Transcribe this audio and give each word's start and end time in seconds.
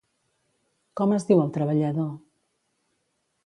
Com 1.01 1.13
es 1.19 1.27
diu 1.29 1.43
el 1.43 1.53
treballador? 1.59 2.11